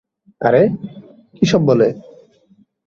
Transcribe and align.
আরে, 0.41 0.63
কী 1.35 1.45
সব 1.45 1.61
বলে? 1.61 1.87